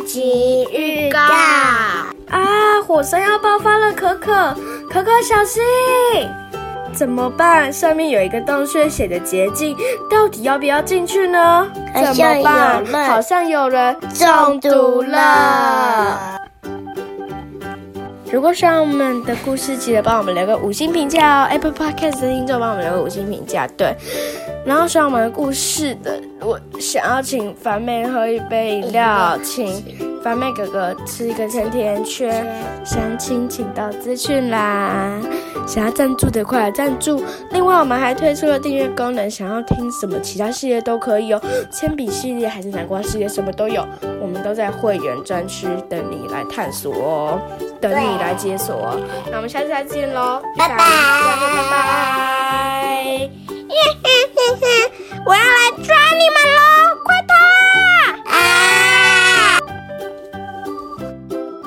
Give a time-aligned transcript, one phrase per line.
[0.00, 2.80] 集预告啊！
[2.86, 4.54] 火山要爆发了，可可，
[4.90, 5.62] 可可小心！
[6.92, 7.72] 怎么办？
[7.72, 9.76] 上面有一个洞穴写的捷径，
[10.10, 11.70] 到底要不要进去呢？
[11.94, 13.08] 怎么办？
[13.08, 16.19] 好像有人中毒了。
[18.32, 21.48] 如果喜欢我们的故事，记得帮我们留个五星评价哦。
[21.50, 23.92] Apple Podcast 的听众帮我们留个五星评价，对。
[24.64, 29.82] 然后喜欢我们的故事的，我想要请凡妹喝一杯饮料，请
[30.22, 32.46] 凡妹哥哥吃一个甜甜圈，
[32.84, 35.20] 详情请到资讯栏。
[35.66, 37.22] 想要赞助的快来赞助。
[37.52, 43.86] 另外，我们还推出了订阅功能，想要听什么其他系列都可以哦，铅笔系列还是南瓜系列，什么都有，
[44.20, 47.40] 我们都在会员专区等你来探索哦。
[47.80, 49.00] 等你来解锁，
[49.30, 50.84] 那我们下次再见喽，拜拜，拜
[51.70, 53.30] 拜，
[55.26, 56.39] 我要来抓你们喽。